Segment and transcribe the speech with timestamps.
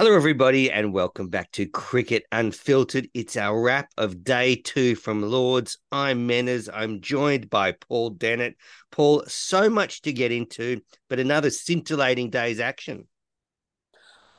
[0.00, 3.10] Hello, everybody, and welcome back to Cricket Unfiltered.
[3.12, 5.76] It's our wrap of day two from Lords.
[5.92, 6.70] I'm Menners.
[6.72, 8.56] I'm joined by Paul Dennett.
[8.90, 13.08] Paul, so much to get into, but another scintillating day's action.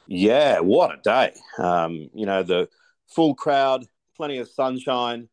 [0.08, 1.34] Yeah, what a day.
[1.60, 2.68] Um, you know, the
[3.06, 3.86] full crowd,
[4.18, 5.30] plenty of sunshine,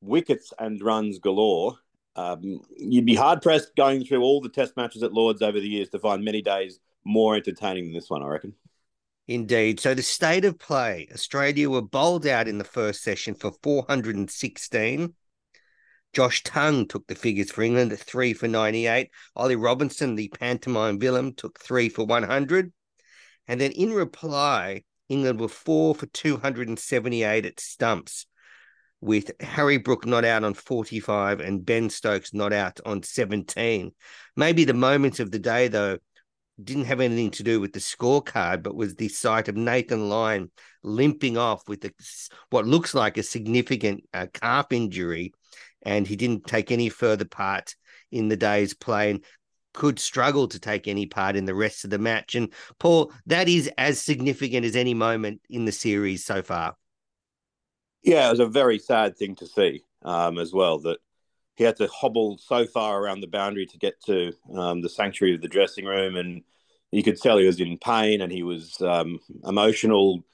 [0.00, 1.76] wickets and runs galore.
[2.16, 5.68] Um, you'd be hard pressed going through all the test matches at Lords over the
[5.68, 8.52] years to find many days more entertaining than this one, I reckon.
[9.30, 9.78] Indeed.
[9.78, 15.14] So the state of play, Australia were bowled out in the first session for 416.
[16.12, 19.08] Josh Tongue took the figures for England at three for 98.
[19.36, 22.72] Ollie Robinson, the pantomime villain, took three for 100.
[23.46, 28.26] And then in reply, England were four for 278 at stumps,
[29.00, 33.92] with Harry Brook not out on 45 and Ben Stokes not out on 17.
[34.34, 35.98] Maybe the moment of the day, though,
[36.64, 40.50] didn't have anything to do with the scorecard, but was the sight of Nathan Lyon
[40.82, 41.92] limping off with a,
[42.50, 45.32] what looks like a significant uh, calf injury,
[45.82, 47.74] and he didn't take any further part
[48.10, 49.24] in the day's play and
[49.72, 52.34] could struggle to take any part in the rest of the match.
[52.34, 56.76] And Paul, that is as significant as any moment in the series so far.
[58.02, 60.98] Yeah, it was a very sad thing to see um, as well that
[61.60, 65.34] he had to hobble so far around the boundary to get to um, the sanctuary
[65.34, 66.42] of the dressing room, and
[66.90, 70.24] you could tell he was in pain and he was um, emotional.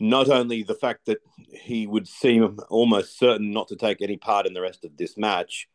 [0.00, 1.18] Not only the fact that
[1.50, 5.18] he would seem almost certain not to take any part in the rest of this
[5.18, 5.68] match,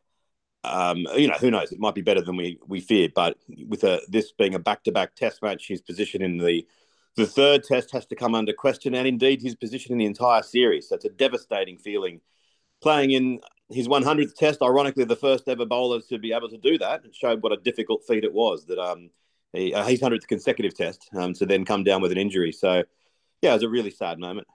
[0.63, 1.71] um, you know, who knows?
[1.71, 3.13] It might be better than we we feared.
[3.13, 3.37] But
[3.67, 6.65] with a, this being a back-to-back Test match, his position in the
[7.17, 10.41] the third Test has to come under question, and indeed his position in the entire
[10.41, 10.89] series.
[10.89, 12.21] That's a devastating feeling
[12.81, 16.77] playing in his 100th test, ironically, the first ever bowler to be able to do
[16.77, 17.03] that.
[17.05, 19.09] It showed what a difficult feat it was that um,
[19.53, 22.51] he, uh, his 100th consecutive test um, to then come down with an injury.
[22.51, 22.83] So,
[23.41, 24.47] yeah, it was a really sad moment.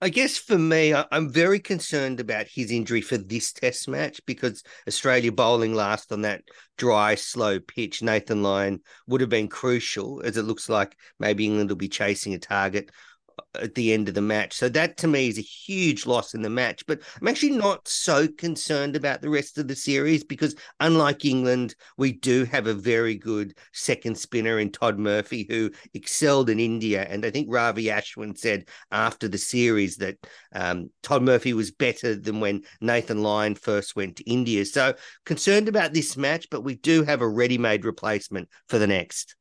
[0.00, 4.62] I guess for me, I'm very concerned about his injury for this test match because
[4.86, 6.42] Australia bowling last on that
[6.76, 8.02] dry, slow pitch.
[8.02, 12.34] Nathan Lyon would have been crucial, as it looks like maybe England will be chasing
[12.34, 12.90] a target
[13.54, 14.54] at the end of the match.
[14.54, 16.84] So that to me is a huge loss in the match.
[16.86, 21.74] But I'm actually not so concerned about the rest of the series because unlike England,
[21.96, 27.06] we do have a very good second spinner in Todd Murphy who excelled in India.
[27.08, 30.16] And I think Ravi Ashwin said after the series that
[30.54, 34.64] um, Todd Murphy was better than when Nathan Lyon first went to India.
[34.64, 34.94] So
[35.24, 39.36] concerned about this match, but we do have a ready-made replacement for the next.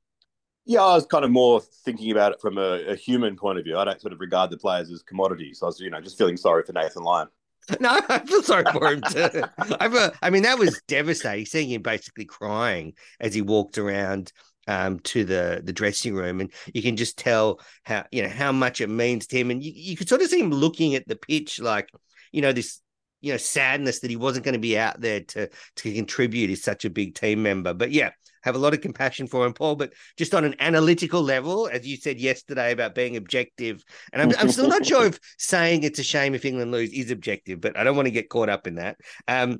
[0.66, 3.66] Yeah, I was kind of more thinking about it from a, a, human point of
[3.66, 3.78] view.
[3.78, 5.60] I don't sort of regard the players as commodities.
[5.62, 7.28] I was, you know, just feeling sorry for Nathan Lyon.
[7.80, 9.44] No, I feel sorry for him too.
[9.58, 11.46] I, I mean, that was devastating.
[11.46, 14.34] Seeing him basically crying as he walked around
[14.68, 18.52] um, to the the dressing room, and you can just tell how you know how
[18.52, 19.50] much it means to him.
[19.50, 21.90] And you, you could sort of see him looking at the pitch, like
[22.34, 22.82] you know this
[23.24, 26.50] you know sadness that he wasn't going to be out there to to contribute.
[26.50, 28.12] He's such a big team member, but yeah,
[28.44, 29.76] have a lot of compassion for him, Paul.
[29.76, 34.38] But just on an analytical level, as you said yesterday about being objective, and I'm,
[34.38, 37.78] I'm still not sure if saying it's a shame if England lose is objective, but
[37.78, 38.98] I don't want to get caught up in that.
[39.28, 39.60] Um,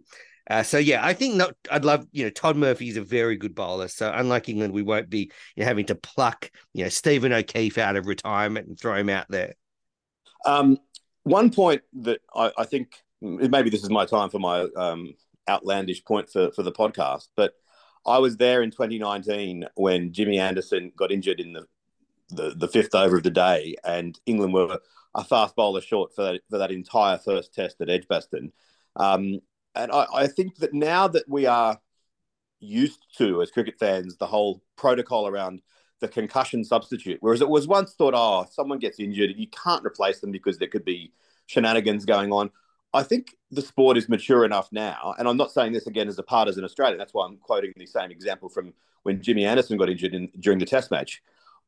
[0.50, 1.56] uh, so yeah, I think not.
[1.72, 3.88] I'd love you know Todd Murphy is a very good bowler.
[3.88, 7.78] So unlike England, we won't be you know, having to pluck you know Stephen O'Keefe
[7.78, 9.54] out of retirement and throw him out there.
[10.46, 10.78] Um,
[11.24, 15.16] one point that I, I, think maybe this is my time for my um,
[15.50, 17.54] outlandish point for for the podcast, but
[18.06, 21.66] I was there in 2019 when Jimmy Anderson got injured in the
[22.30, 24.80] the, the fifth over of the day, and England were
[25.16, 28.52] a fast bowler short for that, for that entire first test at Edgbaston.
[28.96, 29.40] Um,
[29.76, 31.80] and I, I think that now that we are
[32.60, 35.62] used to, as cricket fans, the whole protocol around
[36.00, 39.86] the concussion substitute, whereas it was once thought, oh, if someone gets injured, you can't
[39.86, 41.12] replace them because there could be
[41.46, 42.50] shenanigans going on.
[42.94, 46.20] I think the sport is mature enough now, and I'm not saying this again as
[46.20, 46.98] a partisan Australian.
[46.98, 48.74] That's why I'm quoting the same example from
[49.04, 51.22] when Jimmy Anderson got injured in, during the Test match.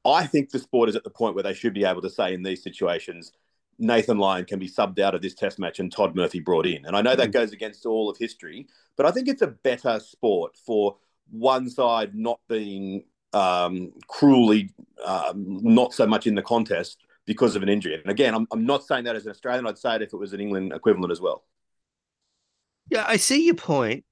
[0.05, 2.33] I think the sport is at the point where they should be able to say
[2.33, 3.31] in these situations,
[3.79, 6.85] Nathan Lyon can be subbed out of this Test match and Todd Murphy brought in.
[6.85, 7.33] And I know that mm.
[7.33, 10.97] goes against all of history, but I think it's a better sport for
[11.31, 14.69] one side not being um, cruelly
[15.03, 17.95] um, not so much in the contest because of an injury.
[17.95, 19.67] And again, I'm, I'm not saying that as an Australian.
[19.67, 21.43] I'd say it if it was an England equivalent as well.
[22.89, 24.05] Yeah, I see your point.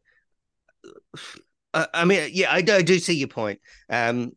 [1.73, 3.59] Uh, I mean, yeah, I do, I do see your point.
[3.89, 4.31] Um,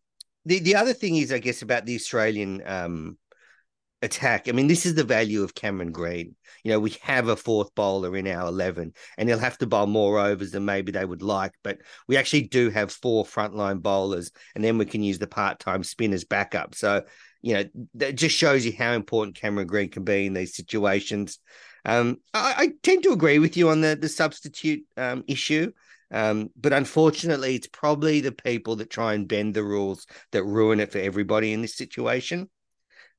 [0.44, 3.18] the the other thing is, I guess, about the Australian um,
[4.02, 4.48] attack.
[4.48, 6.36] I mean, this is the value of Cameron Green.
[6.64, 9.86] You know, we have a fourth bowler in our 11, and he'll have to bowl
[9.86, 11.52] more overs than maybe they would like.
[11.62, 11.78] But
[12.08, 15.82] we actually do have four frontline bowlers, and then we can use the part time
[15.82, 16.74] spinners backup.
[16.74, 17.02] So
[17.42, 21.38] you know, that just shows you how important Cameron Green can be in these situations.
[21.84, 25.72] Um, I, I, tend to agree with you on the the substitute um, issue.
[26.10, 30.80] Um, but unfortunately, it's probably the people that try and bend the rules that ruin
[30.80, 32.48] it for everybody in this situation.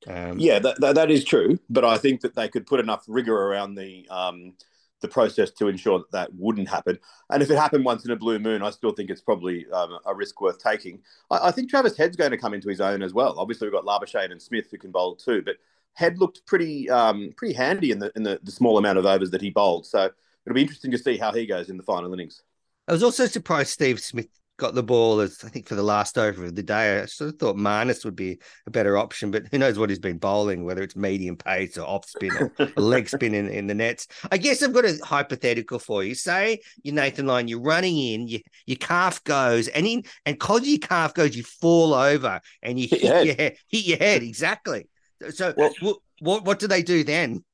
[0.06, 1.58] Um, yeah, that, that, that is true.
[1.68, 4.54] But I think that they could put enough rigor around the um,
[5.00, 6.98] the process to ensure that that wouldn't happen.
[7.30, 9.98] And if it happened once in a blue moon, I still think it's probably um,
[10.06, 11.00] a risk worth taking.
[11.30, 13.34] I, I, think Travis Head's going to come into his own as well.
[13.38, 15.56] Obviously, we've got Labuschagne and Smith who can bowl too, but
[15.94, 19.30] Head looked pretty um, pretty handy in the in the, the small amount of overs
[19.30, 19.86] that he bowled.
[19.86, 20.10] So
[20.46, 22.42] it'll be interesting to see how he goes in the final innings.
[22.86, 24.28] I was also surprised Steve Smith
[24.58, 27.00] got the ball as I think for the last over of the day.
[27.00, 30.00] I sort of thought Marnus would be a better option, but who knows what he's
[30.00, 33.74] been bowling, whether it's medium pace or off spin or leg spin in, in, the
[33.74, 34.08] nets.
[34.30, 36.14] I guess I've got a hypothetical for you.
[36.14, 40.66] Say you're Nathan Lyon, you're running in, you, your calf goes, and in and because
[40.66, 43.56] your calf goes, you fall over and you hit, hit your head.
[43.68, 44.88] Hit your head, exactly.
[45.30, 45.72] So well,
[46.20, 47.44] what what do they do then?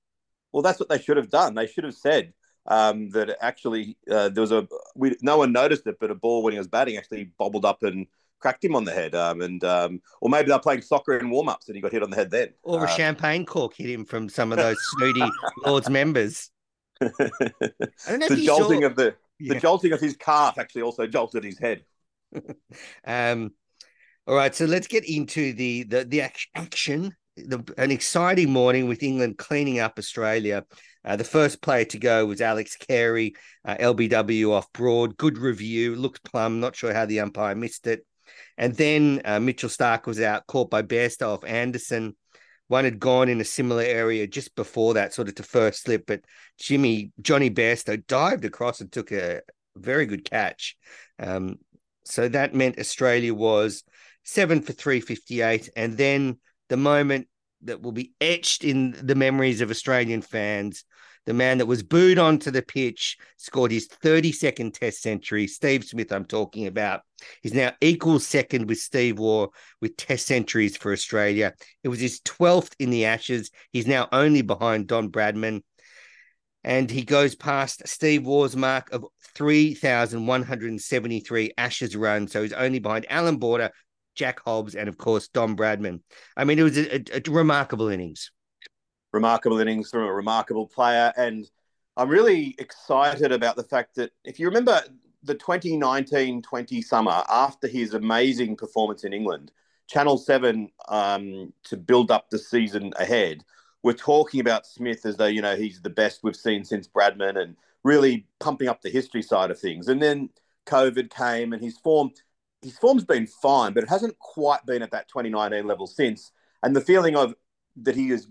[0.53, 1.55] Well, that's what they should have done.
[1.55, 2.33] They should have said,
[2.67, 6.43] um, that actually uh, there was a we, no one noticed it, but a ball
[6.43, 8.07] when he was batting actually bobbled up and
[8.41, 9.15] cracked him on the head.
[9.15, 12.03] Um, and um, or maybe they're playing soccer in warm ups and he got hit
[12.03, 12.51] on the head then.
[12.63, 15.23] Or a uh, champagne cork hit him from some of those snooty
[15.67, 16.51] Lords members.
[17.01, 17.11] I
[18.07, 18.87] don't know the jolting saw...
[18.87, 21.85] of the the jolting of his calf actually also jolted his head.
[23.07, 23.53] um,
[24.27, 26.23] all right, so let's get into the the the
[26.55, 27.17] action.
[27.37, 30.65] The, an exciting morning with England cleaning up Australia.
[31.05, 33.35] Uh, the first player to go was Alex Carey,
[33.65, 35.17] uh, LBW off Broad.
[35.17, 36.61] Good review, looked plumb.
[36.61, 38.07] Not sure how the umpire missed it.
[38.57, 42.15] And then uh, Mitchell Starc was out, caught by Bairstow off Anderson.
[42.69, 46.05] One had gone in a similar area just before that, sort of to first slip,
[46.07, 46.23] but
[46.59, 49.43] Jimmy Jonny Bairstow dived across and took a
[49.77, 50.77] very good catch.
[51.19, 51.56] Um,
[52.05, 53.85] so that meant Australia was
[54.23, 57.29] seven for three fifty eight, and then the moment
[57.65, 60.85] that will be etched in the memories of Australian fans.
[61.27, 65.47] The man that was booed onto the pitch scored his 32nd Test century.
[65.47, 67.01] Steve Smith, I'm talking about.
[67.43, 69.49] He's now equal second with Steve Waugh
[69.81, 71.55] with Test centuries for Australia.
[71.83, 73.51] It was his 12th in the Ashes.
[73.73, 75.63] He's now only behind Don Bradman.
[76.63, 82.33] And he goes past Steve Waugh's mark of 3,173 Ashes runs.
[82.33, 83.71] So he's only behind Allan Border,
[84.15, 86.01] Jack Hobbs, and of course Don Bradman.
[86.37, 88.31] I mean, it was a, a, a remarkable innings.
[89.13, 91.49] Remarkable innings from a remarkable player, and
[91.97, 94.81] I'm really excited about the fact that if you remember
[95.23, 99.53] the 2019-20 summer after his amazing performance in England,
[99.87, 103.44] Channel Seven um, to build up the season ahead.
[103.83, 107.41] We're talking about Smith as though you know he's the best we've seen since Bradman,
[107.41, 109.89] and really pumping up the history side of things.
[109.89, 110.31] And then
[110.67, 112.11] COVID came, and his form
[112.65, 116.33] his form's been fine, but it hasn't quite been at that 2019 level since.
[116.63, 117.35] And the feeling of
[117.83, 118.27] that he is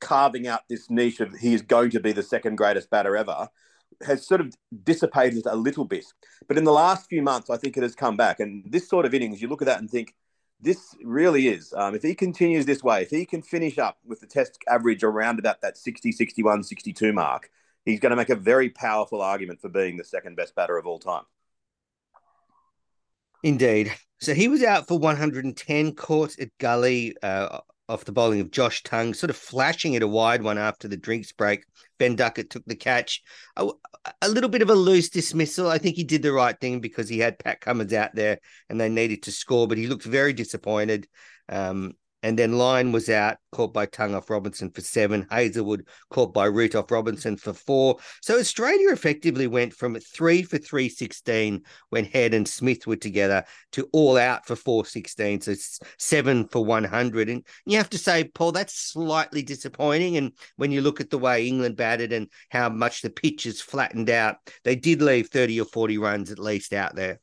[0.00, 3.48] carving out this niche of he is going to be the second greatest batter ever
[4.02, 4.54] has sort of
[4.84, 6.04] dissipated a little bit.
[6.48, 8.40] But in the last few months, I think it has come back.
[8.40, 10.14] And this sort of innings, you look at that and think,
[10.60, 11.74] this really is.
[11.76, 15.02] Um, if he continues this way, if he can finish up with the test average
[15.02, 17.50] around about that 60, 61, 62 mark,
[17.84, 20.86] he's going to make a very powerful argument for being the second best batter of
[20.86, 21.24] all time.
[23.42, 23.92] Indeed.
[24.20, 28.82] So he was out for 110, caught at gully uh, off the bowling of Josh
[28.82, 31.64] Tongue, sort of flashing it a wide one after the drinks break.
[31.98, 33.22] Ben Duckett took the catch.
[33.56, 33.68] A,
[34.22, 35.68] a, little bit of a loose dismissal.
[35.68, 38.38] I think he did the right thing because he had Pat Cummins out there
[38.68, 41.06] and they needed to score, but he looked very disappointed.
[41.48, 41.92] Um,
[42.26, 45.28] and then Lyon was out, caught by Tongue off Robinson for seven.
[45.30, 47.98] Hazlewood caught by Root off Robinson for four.
[48.20, 53.88] So Australia effectively went from three for 316 when Head and Smith were together to
[53.92, 55.42] all out for 416.
[55.42, 55.54] So
[56.00, 57.28] seven for 100.
[57.28, 60.16] And you have to say, Paul, that's slightly disappointing.
[60.16, 63.60] And when you look at the way England batted and how much the pitch is
[63.60, 67.20] flattened out, they did leave 30 or 40 runs at least out there.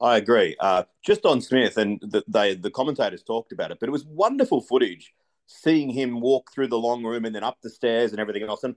[0.00, 0.56] I agree.
[0.58, 4.04] Uh, just on Smith, and the, they, the commentators talked about it, but it was
[4.06, 5.12] wonderful footage
[5.46, 8.64] seeing him walk through the long room and then up the stairs and everything else.
[8.64, 8.76] And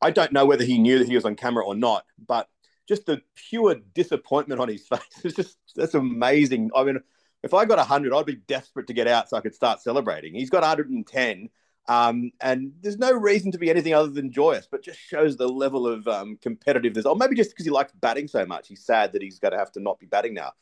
[0.00, 2.48] I don't know whether he knew that he was on camera or not, but
[2.88, 6.70] just the pure disappointment on his face is just that's amazing.
[6.74, 6.98] I mean,
[7.42, 10.34] if I got 100, I'd be desperate to get out so I could start celebrating.
[10.34, 11.48] He's got 110
[11.88, 15.48] um, and there's no reason to be anything other than joyous, but just shows the
[15.48, 17.06] level of um, competitiveness.
[17.06, 19.58] Or maybe just because he likes batting so much, he's sad that he's going to
[19.58, 20.52] have to not be batting now.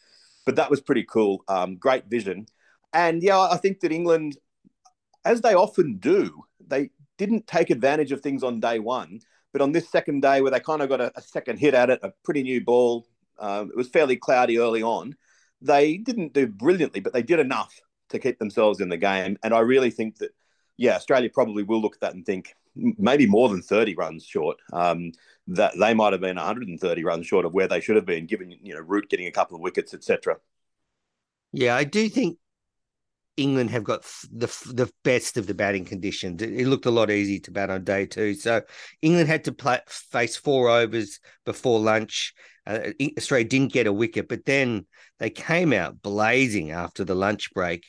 [0.46, 1.44] But that was pretty cool.
[1.48, 2.46] Um, great vision.
[2.92, 4.38] And yeah, I think that England,
[5.24, 9.20] as they often do, they didn't take advantage of things on day one.
[9.52, 11.90] But on this second day, where they kind of got a, a second hit at
[11.90, 13.06] it, a pretty new ball,
[13.38, 15.16] um, it was fairly cloudy early on.
[15.60, 17.78] They didn't do brilliantly, but they did enough
[18.10, 19.36] to keep themselves in the game.
[19.42, 20.30] And I really think that
[20.80, 24.56] yeah, Australia probably will look at that and think maybe more than 30 runs short.
[24.72, 25.12] Um,
[25.48, 28.50] that they might have been 130 runs short of where they should have been, given
[28.50, 30.38] you know Root getting a couple of wickets, etc.
[31.52, 32.38] Yeah, I do think
[33.36, 36.40] England have got the the best of the batting conditions.
[36.40, 38.32] It, looked a lot easier to bat on day two.
[38.32, 38.62] So
[39.02, 42.32] England had to play, face four overs before lunch.
[42.66, 44.86] Uh, Australia didn't get a wicket, but then
[45.18, 47.84] they came out blazing after the lunch break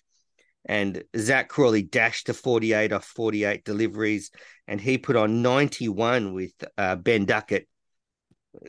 [0.66, 4.32] and Zak Crawley dashed to 48 off 48 deliveries,
[4.68, 7.68] and he put on 91 with uh, Ben Duckett.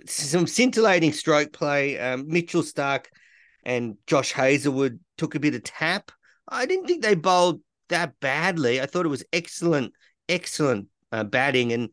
[0.06, 1.98] Some scintillating stroke play.
[1.98, 3.06] Um, Mitchell Starc
[3.64, 6.12] and Josh Hazlewood took a bit of tap.
[6.48, 8.80] I didn't think they bowled that badly.
[8.80, 9.92] I thought it was excellent,
[10.28, 11.72] excellent uh, batting.
[11.72, 11.90] And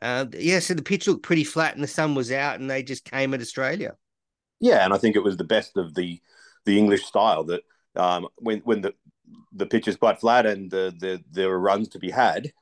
[0.00, 2.82] uh, yeah, so the pitch looked pretty flat and the sun was out, and they
[2.82, 3.94] just came at Australia.
[4.60, 6.20] Yeah, and I think it was the best of the
[6.66, 7.62] the English style that
[7.96, 8.94] um, when when the
[9.52, 12.52] the pitch is quite flat and the, the, there are runs to be had.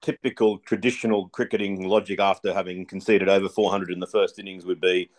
[0.00, 5.10] Typical traditional cricketing logic after having conceded over 400 in the first innings would be,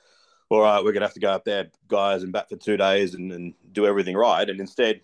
[0.49, 2.77] all right, we're going to have to go up there, guys, and bat for two
[2.77, 4.49] days and, and do everything right.
[4.49, 5.01] And instead,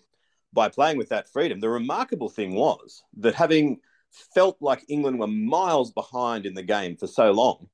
[0.52, 5.26] by playing with that freedom, the remarkable thing was that having felt like England were
[5.26, 7.68] miles behind in the game for so long,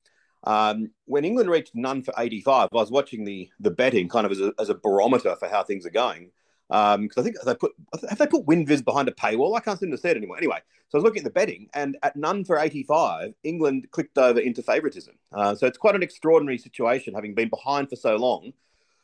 [0.44, 4.32] um, when England reached none for 85, I was watching the the betting kind of
[4.32, 6.32] as a, as a barometer for how things are going
[6.72, 7.72] because um, I think they put
[8.08, 9.54] have they put WinViz behind a paywall?
[9.54, 10.38] I can't seem to see it anymore.
[10.38, 10.56] Anyway,
[10.88, 14.16] so I was looking at the betting, and at none for eighty five, England clicked
[14.16, 15.14] over into favouritism.
[15.34, 18.54] Uh, so it's quite an extraordinary situation, having been behind for so long.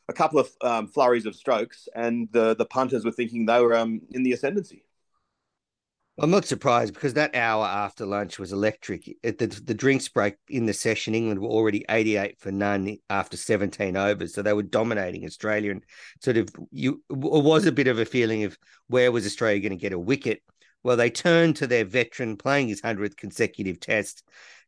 [0.08, 3.76] A couple of um, flurries of strokes, and the the punters were thinking they were
[3.76, 4.82] um, in the ascendancy.
[6.20, 9.08] I'm not surprised because that hour after lunch was electric.
[9.22, 13.36] At the, the drinks break in the session, England were already 88 for none after
[13.36, 14.34] 17 overs.
[14.34, 15.70] So they were dominating Australia.
[15.70, 15.84] And
[16.20, 18.58] sort of, you it was a bit of a feeling of
[18.88, 20.42] where was Australia going to get a wicket?
[20.82, 24.24] Well, they turned to their veteran playing his 100th consecutive test.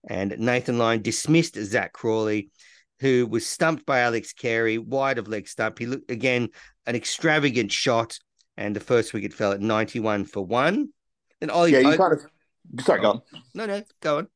[0.09, 2.51] And Nathan Lyon dismissed Zak Crawley,
[3.01, 5.81] who was stumped by Alex Carey, wide of leg stump.
[5.81, 6.51] He looked again,
[6.87, 8.19] an extravagant shot.
[8.57, 10.91] And the first wicket fell at 91 for one.
[11.41, 12.27] And yeah, you kind of.
[12.85, 13.23] Sorry, go on.
[13.55, 14.29] No, no, go on.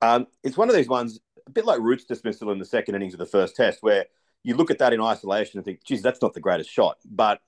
[0.00, 3.12] Um, it's one of these ones, a bit like Root's dismissal in the second innings
[3.12, 4.06] of the first test, where
[4.42, 6.98] you look at that in isolation and think, geez, that's not the greatest shot.
[7.04, 7.40] But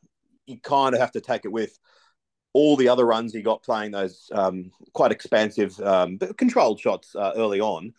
[0.47, 1.79] you kind of have to take it with
[2.53, 7.15] all the other runs he got playing those um, quite expansive, um, but controlled shots
[7.17, 7.93] uh, early on.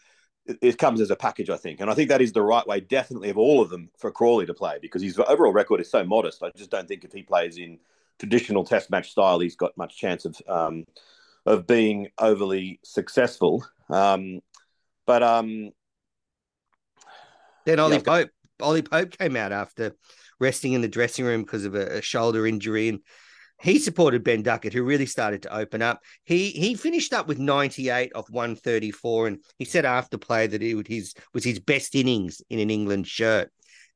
[0.46, 1.82] It, it, comes as a package, I think.
[1.82, 4.46] And I think that is the right way, definitely, of all of them for Crawley
[4.46, 6.44] to play because his overall record is so modest.
[6.44, 7.80] I just don't think if he plays in
[8.20, 10.86] traditional test match style, he's got much chance of um,
[11.46, 13.66] of being overly successful.
[13.90, 14.40] Um,
[15.06, 15.72] but um,
[17.66, 18.30] then Ollie yeah, Pope,
[18.62, 19.96] Ollie Pope came out after
[20.40, 23.00] resting in the dressing room because of a, a, shoulder injury, and
[23.62, 26.02] he supported Ben Duckett, who really started to open up.
[26.24, 30.76] He he finished up with 98 off 134, and he said after play that it
[30.76, 33.52] was his was his best innings in an England shirt.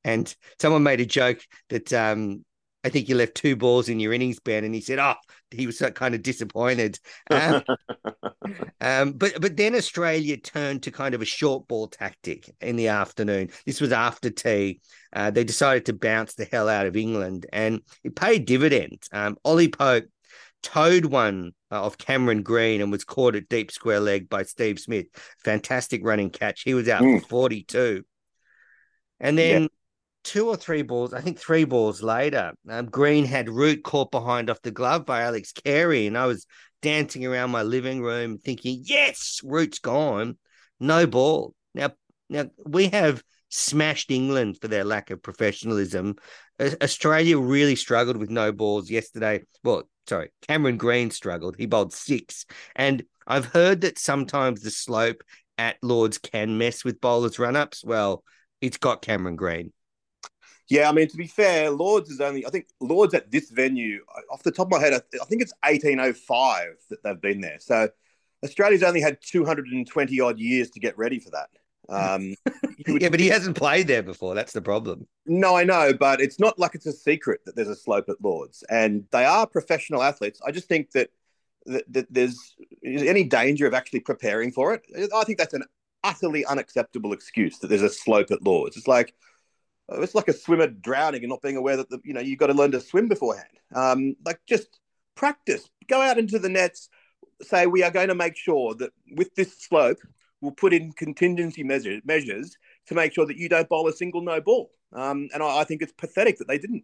[0.06, 2.46] And someone made a joke that um,
[2.84, 5.16] I think you left two balls in your innings, Ben, and he said, "Oh,
[5.52, 6.98] he was so kind of disappointed."
[7.30, 7.64] Um,
[8.82, 12.88] um, but but then Australia turned to kind of a short ball tactic in the
[12.88, 13.50] afternoon.
[13.66, 14.80] This was after tea.
[15.12, 19.10] Uh, they decided to bounce the hell out of England, and it paid dividends.
[19.12, 20.06] Um, Ollie Pope
[20.64, 24.80] towed one uh, of Cameron Green and was caught at deep square leg by Steve
[24.80, 25.08] Smith.
[25.44, 26.62] Fantastic running catch.
[26.62, 27.20] He was out mm.
[27.22, 28.06] for forty-two,
[29.20, 29.64] and then.
[29.64, 29.68] Yeah
[30.24, 34.50] two or three balls, I think three balls later, um, Green had Root caught behind
[34.50, 36.08] off the glove by Alex Carey.
[36.08, 36.46] And I was
[36.82, 40.38] dancing around my living room thinking, yes, Root's gone.
[40.80, 41.54] No ball.
[41.74, 41.92] Now,
[42.30, 46.16] now we have smashed England for their lack of professionalism.
[46.60, 49.44] Australia really struggled with no balls yesterday.
[49.64, 51.56] Well, sorry, Cameron Green struggled.
[51.58, 52.46] He bowled six.
[52.76, 55.24] And I've heard that sometimes the slope
[55.58, 57.84] at Lords can mess with bowlers' run ups.
[57.84, 58.24] Well,
[58.62, 59.74] it's got Cameron Green.
[60.70, 64.02] Yeah, I mean, to be fair, Lords is only, I think Lords at this venue,
[64.32, 67.58] off the top of my head, I think it's 1805 that they've been there.
[67.60, 67.90] So
[68.44, 71.50] Australia's only had 220 odd years to get ready for that.
[71.90, 72.36] Um,
[72.88, 74.36] yeah, but he hasn't played there before.
[74.36, 75.08] That's the problem.
[75.26, 78.22] No, I know, but it's not like it's a secret that there's a slope at
[78.22, 80.40] Lords, and they are professional athletes.
[80.46, 81.10] I just think that,
[81.66, 84.86] that, that there's any danger of actually preparing for it.
[85.16, 85.64] I think that's an
[86.04, 88.78] utterly unacceptable excuse that there's a slope at Lords.
[88.78, 89.29] It's like, uh,
[89.92, 92.48] it's like a swimmer drowning and not being aware that the, you know you've got
[92.48, 93.48] to learn to swim beforehand.
[93.74, 94.80] Um, like just
[95.16, 96.90] practice, go out into the nets.
[97.42, 100.00] Say we are going to make sure that with this slope,
[100.42, 104.22] we'll put in contingency measure, measures to make sure that you don't bowl a single
[104.22, 104.72] no ball.
[104.94, 106.84] Um, and I, I think it's pathetic that they didn't.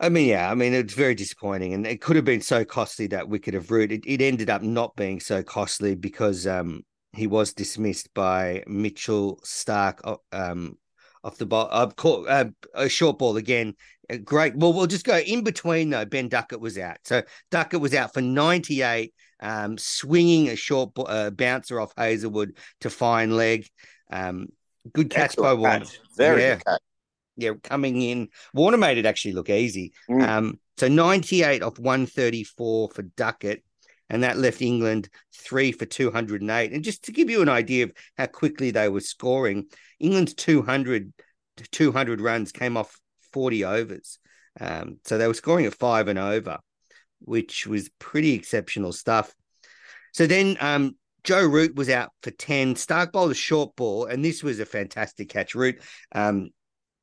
[0.00, 3.08] I mean, yeah, I mean, it's very disappointing, and it could have been so costly
[3.08, 3.90] that wicket of Root.
[3.90, 9.40] It, it ended up not being so costly because um, he was dismissed by Mitchell
[9.44, 10.76] Starc um,
[11.24, 11.68] off the ball.
[11.70, 13.74] Uh, caught, uh, a short ball again.
[14.24, 14.56] Great.
[14.56, 16.04] Well, we'll just go in between though.
[16.04, 20.92] Ben Duckett was out, so Duckett was out for ninety eight, um, swinging a short
[20.96, 23.68] uh, bouncer off Hazlewood to fine leg.
[24.10, 24.48] Um,
[24.94, 25.84] good catch Excellent by Warner.
[25.84, 26.00] Catch.
[26.16, 26.54] Very yeah.
[26.54, 26.80] good catch.
[27.36, 28.28] Yeah, coming in.
[28.54, 29.92] Warner made it actually look easy.
[30.10, 30.26] Mm.
[30.26, 33.62] Um, so 98 off 134 for Duckett
[34.10, 36.72] and that left England three for 208.
[36.72, 39.66] And just to give you an idea of how quickly they were scoring,
[40.00, 41.12] England's 200,
[41.70, 42.98] 200 runs came off
[43.32, 44.18] 40 overs.
[44.60, 46.58] Um, so they were scoring at five and over,
[47.20, 49.34] which was pretty exceptional stuff.
[50.12, 52.74] So then um, Joe Root was out for 10.
[52.74, 55.54] Starc bowled a short ball, and this was a fantastic catch.
[55.54, 55.80] Root
[56.12, 56.50] um,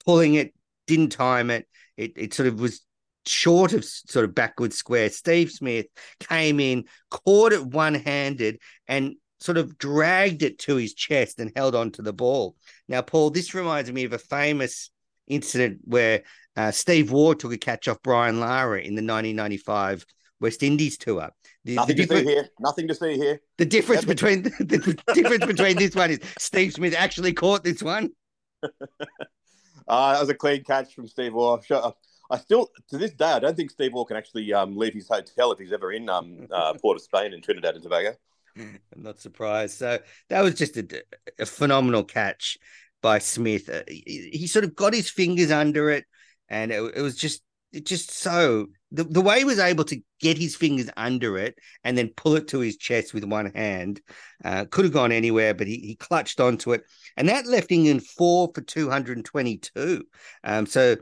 [0.06, 0.54] pulling it,
[0.88, 1.68] didn't time it.
[1.98, 2.82] It, it sort of was
[3.28, 5.10] short of sort of backward square.
[5.10, 5.88] Steve Smith
[6.20, 11.52] came in, caught it one handed, and sort of dragged it to his chest and
[11.56, 12.56] held on to the ball.
[12.88, 14.90] Now, Paul, this reminds me of a famous
[15.28, 16.24] incident where
[16.56, 20.06] uh, Steve Waugh took a catch off Brian Lara in the 1995
[20.40, 21.30] West Indies tour.
[21.64, 22.50] The, Nothing the to see here.
[22.60, 23.40] Nothing to see here.
[23.58, 24.10] The difference yep.
[24.10, 28.12] between the, the difference between this one is Steve Smith actually caught this one.
[28.64, 31.60] uh, that was a clean catch from Steve Waugh.
[31.62, 31.98] Shut up.
[32.30, 35.08] I still, to this day, I don't think Steve Waugh can actually um, leave his
[35.08, 38.16] hotel if he's ever in um, uh, Port of Spain in Trinidad and Tobago.
[38.58, 39.78] I'm not surprised.
[39.78, 41.04] So that was just a,
[41.40, 42.58] a phenomenal catch
[43.02, 43.70] by Smith.
[43.70, 46.06] Uh, he, he, sort of got his fingers under it,
[46.48, 47.42] and it, it was just
[47.74, 51.56] it just so the, the way he was able to get his fingers under it
[51.84, 54.02] and then pull it to his chest with one hand
[54.44, 56.84] uh, could have gone anywhere, but he, he clutched onto it.
[57.18, 60.04] And that left England four for 222.
[60.44, 60.96] Um, so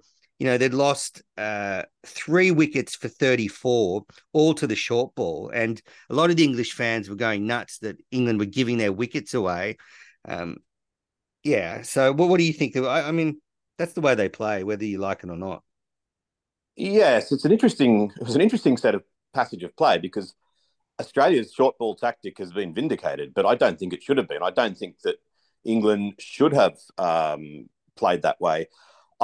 [0.44, 4.04] you know, they'd lost uh, three wickets for 34,
[4.34, 5.50] all to the short ball.
[5.54, 8.92] And a lot of the English fans were going nuts that England were giving their
[8.92, 9.78] wickets away.
[10.28, 10.58] Um,
[11.46, 11.84] yeah.
[11.84, 12.76] So, what, what do you think?
[12.76, 13.40] I, I mean,
[13.78, 15.64] that's the way they play, whether you like it or not.
[16.76, 18.12] Yes, it's an interesting.
[18.20, 19.04] It was an interesting set of
[19.34, 20.34] passage of play because
[21.00, 24.44] Australia's short ball tactic has been vindicated, but I don't think it should have been.
[24.44, 25.16] I don't think that
[25.64, 28.68] England should have um, played that way.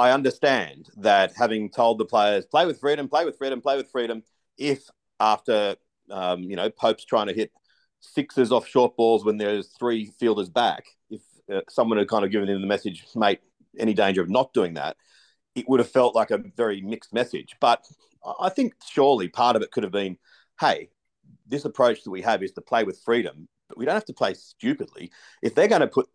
[0.00, 3.90] I understand that having told the players play with freedom, play with freedom, play with
[3.90, 4.22] freedom,
[4.56, 4.88] if
[5.20, 5.76] after
[6.10, 7.52] um, you know Pope's trying to hit
[8.00, 11.20] sixes off short balls when there's three fielders back, if
[11.52, 13.40] uh, someone had kind of given him the message, mate,
[13.78, 14.96] any danger of not doing that,
[15.54, 17.54] it would have felt like a very mixed message.
[17.60, 17.84] But
[18.40, 20.16] I think surely part of it could have been,
[20.58, 20.88] hey,
[21.46, 24.14] this approach that we have is to play with freedom, but we don't have to
[24.14, 25.12] play stupidly.
[25.42, 26.08] If they're going to put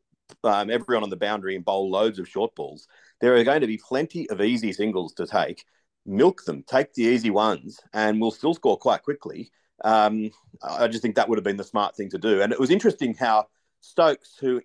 [0.44, 2.88] um, everyone on the boundary and bowl loads of short balls,
[3.22, 5.66] there are going to be plenty of easy singles to take.
[6.06, 9.52] milk them, take the easy ones, and we'll still score quite quickly.
[9.84, 12.42] Um, I just think that would have been the smart thing to do.
[12.42, 13.48] And it was interesting how
[13.82, 14.62] Stokes, who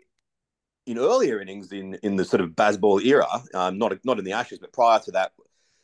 [0.86, 4.32] in earlier innings in in the sort of Bazball era, um, not not in the
[4.32, 5.32] Ashes, but prior to that,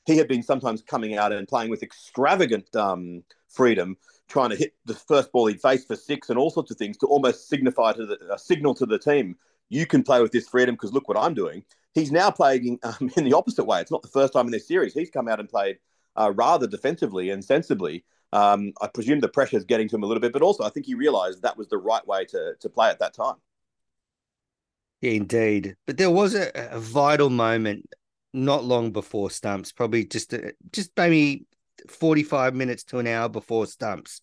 [0.04, 3.96] he had been sometimes coming out and playing with extravagant um, freedom,
[4.28, 6.96] trying to hit the first ball he'd face for six and all sorts of things
[6.98, 9.36] to almost signify to the signal to the team,
[9.70, 11.64] you can play with this freedom because look what I'm doing.
[11.96, 13.80] He's now playing um, in the opposite way.
[13.80, 14.92] It's not the first time in this series.
[14.94, 15.78] He's come out and played
[16.14, 18.04] uh, rather defensively and sensibly.
[18.32, 20.68] Um, I presume the pressure is getting to him a little bit, but also I
[20.68, 23.36] think he realised that was the right way to to play at that time.
[25.00, 25.76] Yeah, indeed.
[25.86, 27.86] But there was a, a vital moment
[28.34, 31.46] not long before stumps, probably just a, just maybe
[31.88, 34.20] 45 minutes to an hour before stumps.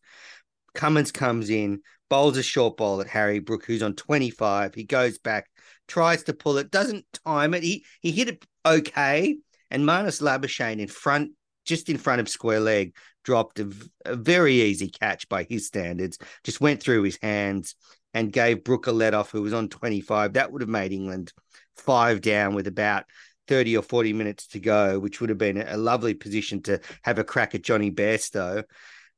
[0.73, 4.73] Cummins comes in, bowls a short ball at Harry Brook, who's on 25.
[4.75, 5.47] He goes back,
[5.87, 7.63] tries to pull it, doesn't time it.
[7.63, 9.37] He he hit it okay.
[9.71, 11.31] And Marnus Labuschagne in front,
[11.65, 13.71] just in front of square leg, dropped a,
[14.05, 17.75] a very easy catch by his standards, just went through his hands
[18.13, 20.33] and gave Brook a let off, who was on 25.
[20.33, 21.33] That would have made England
[21.75, 23.05] five down with about
[23.47, 27.17] 30 or 40 minutes to go, which would have been a lovely position to have
[27.19, 28.63] a crack at Jonny Bairstow.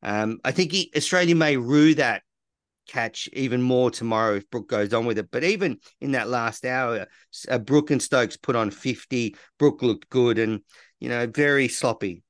[0.06, 2.22] Um, I think he, Australia may rue that
[2.88, 5.32] catch even more tomorrow if Brook goes on with it.
[5.32, 7.08] But even in that last hour,
[7.50, 9.36] uh, Brook and Stokes put on 50.
[9.58, 10.62] Brook looked good and,
[11.00, 12.22] you know, very sloppy.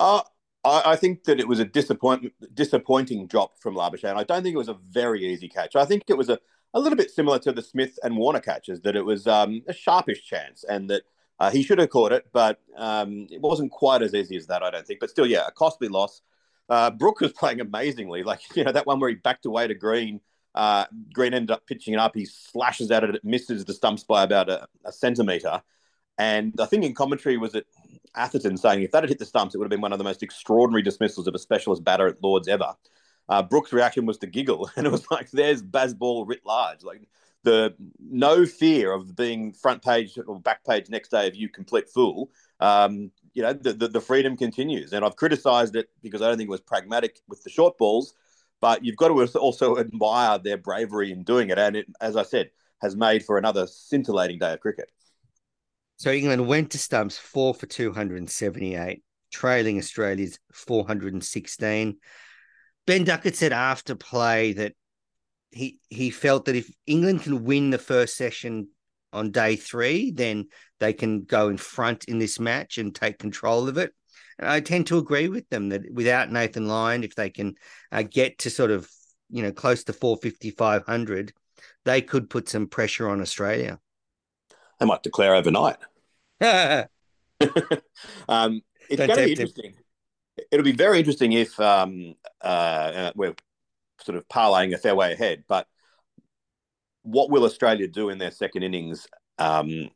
[0.00, 0.22] Uh,
[0.64, 4.16] I, I think that it was a disappointment, disappointing drop from Labuschagne.
[4.16, 5.76] I don't think it was a very easy catch.
[5.76, 6.40] I think it was a,
[6.74, 9.72] a little bit similar to the Smith and Warner catches, that it was um, a
[9.72, 11.02] sharpish chance and that
[11.38, 14.64] uh, he should have caught it, but um, it wasn't quite as easy as that,
[14.64, 14.98] I don't think.
[14.98, 16.20] But still, yeah, a costly loss.
[16.68, 18.22] Uh, was playing amazingly.
[18.22, 20.20] Like, you know, that one where he backed away to Green.
[20.54, 22.14] Uh, Green ended up pitching it up.
[22.14, 23.14] He slashes at it.
[23.14, 25.62] It misses the stumps by about a, a centimetre.
[26.16, 27.66] And I think in commentary was it
[28.14, 30.04] Atherton saying if that had hit the stumps, it would have been one of the
[30.04, 32.74] most extraordinary dismissals of a specialist batter at Lords ever.
[33.28, 37.08] Uh, reaction was to giggle, and it was like, "There's Bazball writ large." Like
[37.42, 41.88] the no fear of being front page or back page next day of you complete
[41.88, 42.30] fool.
[42.60, 46.38] Um, you know, the, the, the freedom continues, and I've criticised it because I don't
[46.38, 48.14] think it was pragmatic with the short balls.
[48.60, 52.22] But you've got to also admire their bravery in doing it, and it, as I
[52.22, 54.90] said, has made for another scintillating day of cricket.
[55.96, 61.96] So England went to stumps four for 278, trailing Australia's 416.
[62.86, 64.74] Ben Duckett said after play that
[65.50, 68.68] he he felt that if England can win the first session
[69.14, 70.48] on day three, then
[70.80, 73.92] they can go in front in this match and take control of it.
[74.38, 77.54] And I tend to agree with them that without Nathan Lyon, if they can
[77.92, 78.90] uh, get to sort of
[79.30, 81.32] you know close to 450, 500,
[81.84, 83.78] they could put some pressure on Australia.
[84.80, 85.76] They might declare overnight.
[88.28, 89.74] um, it's going to be interesting.
[90.50, 93.34] It'll be very interesting if um, uh, we're
[94.00, 95.44] sort of parlaying a fair way ahead.
[95.46, 95.66] But
[97.04, 99.06] what will Australia do in their second innings
[99.38, 99.90] um,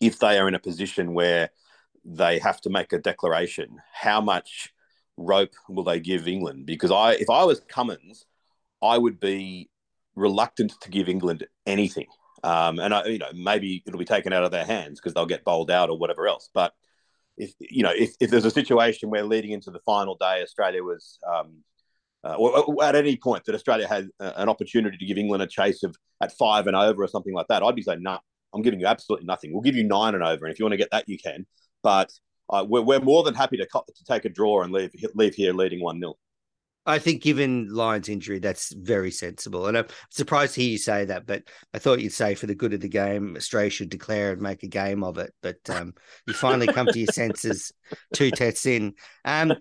[0.00, 1.50] if they are in a position where
[2.04, 3.80] they have to make a declaration?
[3.92, 4.72] How much
[5.16, 6.66] rope will they give England?
[6.66, 8.24] Because I, if I was Cummins,
[8.82, 9.70] I would be
[10.14, 12.06] reluctant to give England anything.
[12.44, 15.26] Um, and I, you know, maybe it'll be taken out of their hands because they'll
[15.26, 16.50] get bowled out or whatever else.
[16.52, 16.74] But
[17.36, 20.82] if you know, if, if there's a situation where leading into the final day, Australia
[20.82, 21.64] was, um,
[22.24, 25.82] uh, or, at any point that Australia had an opportunity to give England a chase
[25.82, 28.18] of at five and over or something like that, I'd be saying, no, nah,
[28.54, 29.52] I'm giving you absolutely nothing.
[29.52, 31.46] We'll give you nine and over, and if you want to get that, you can.
[31.82, 32.12] But
[32.50, 35.52] uh, we're, we're more than happy to, to take a draw and leave leave here
[35.52, 36.14] leading one 0
[36.86, 39.66] I think, given Lyon's injury, that's very sensible.
[39.66, 42.54] And I'm surprised to hear you say that, but I thought you'd say, for the
[42.54, 45.32] good of the game, Australia should declare and make a game of it.
[45.42, 45.94] But um,
[46.26, 47.72] you finally come to your senses
[48.12, 48.94] two tests in.
[49.24, 49.54] Um,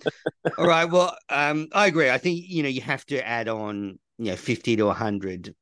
[0.57, 0.85] all right.
[0.85, 2.09] Well, um, I agree.
[2.09, 5.55] I think you know you have to add on you know fifty to hundred,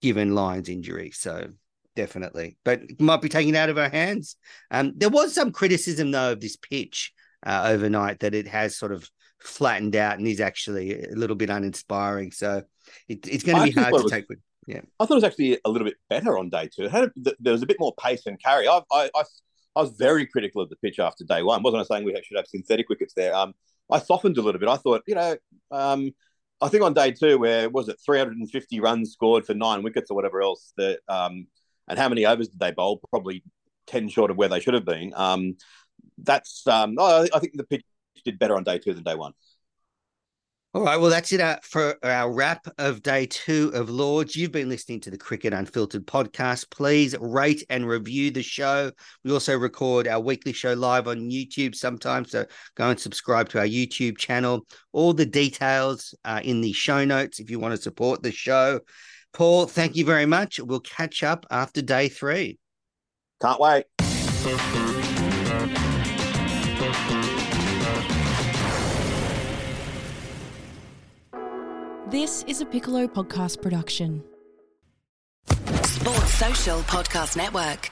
[0.00, 1.10] given Lyon's injury.
[1.10, 1.50] So
[1.96, 4.36] definitely, but might be taken out of our hands.
[4.70, 7.12] Um, there was some criticism though of this pitch
[7.44, 11.50] uh, overnight that it has sort of flattened out and is actually a little bit
[11.50, 12.32] uninspiring.
[12.32, 12.62] So
[13.08, 14.28] it, it's going to be hard to was, take.
[14.28, 16.84] With, yeah, I thought it was actually a little bit better on day two.
[16.84, 18.68] It had a, there was a bit more pace and carry.
[18.68, 19.22] I, I, I,
[19.76, 21.62] I, was very critical of the pitch after day one.
[21.62, 23.34] Wasn't I saying we should have synthetic wickets there?
[23.34, 23.54] Um,
[23.90, 24.68] I softened a little bit.
[24.68, 25.36] I thought, you know,
[25.70, 26.10] um,
[26.60, 30.14] I think on day two, where was it 350 runs scored for nine wickets or
[30.14, 31.46] whatever else, that um,
[31.88, 33.00] and how many overs did they bowl?
[33.10, 33.42] Probably
[33.86, 35.12] 10 short of where they should have been.
[35.16, 35.56] Um,
[36.18, 37.84] that's um, I think the pitch
[38.22, 39.32] did better on day two than day one.
[40.74, 44.36] All right, well, that's it uh, for our wrap of day two of Lords.
[44.36, 46.70] You've been listening to the Cricket Unfiltered podcast.
[46.70, 48.92] Please rate and review the show.
[49.24, 52.44] We also record our weekly show live on YouTube sometimes, so
[52.76, 54.66] go and subscribe to our YouTube channel.
[54.92, 58.80] All the details are in the show notes if you want to support the show.
[59.32, 60.60] Paul, thank you very much.
[60.60, 62.58] We'll catch up after day three.
[63.40, 63.86] Can't wait.
[72.10, 74.24] This is a Piccolo podcast production.
[75.82, 77.90] Sports Social Podcast Network.